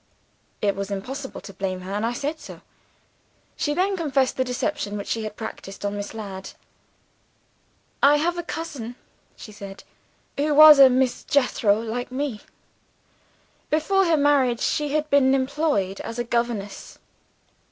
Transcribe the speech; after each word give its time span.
"It 0.63 0.75
was 0.75 0.89
impossible 0.89 1.41
to 1.41 1.53
blame 1.53 1.81
her 1.81 1.91
and 1.91 2.03
I 2.03 2.13
said 2.13 2.39
so. 2.39 2.61
"She 3.55 3.75
then 3.75 3.95
confessed 3.95 4.35
the 4.35 4.43
deception 4.43 4.97
which 4.97 5.05
she 5.09 5.23
had 5.25 5.35
practiced 5.35 5.85
on 5.85 5.95
Miss 5.95 6.15
Ladd. 6.15 6.49
'I 8.01 8.17
have 8.17 8.35
a 8.35 8.41
cousin,' 8.41 8.95
she 9.35 9.51
said, 9.51 9.83
'who 10.39 10.55
was 10.55 10.79
a 10.79 10.89
Miss 10.89 11.23
Jethro 11.23 11.79
like 11.79 12.11
me. 12.11 12.41
Before 13.69 14.05
her 14.05 14.17
marriage 14.17 14.61
she 14.61 14.89
had 14.93 15.07
been 15.11 15.35
employed 15.35 15.99
as 16.01 16.17
a 16.17 16.23
governess. 16.23 16.97